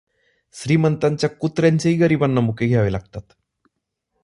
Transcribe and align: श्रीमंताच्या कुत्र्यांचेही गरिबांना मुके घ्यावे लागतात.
श्रीमंताच्या 0.53 1.29
कुत्र्यांचेही 1.29 1.97
गरिबांना 1.97 2.41
मुके 2.41 2.67
घ्यावे 2.67 2.91
लागतात. 2.91 3.21